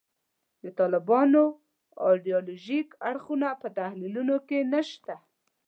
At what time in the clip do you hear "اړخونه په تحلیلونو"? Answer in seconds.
3.09-4.35